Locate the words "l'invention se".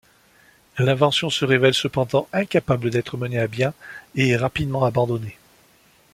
0.79-1.45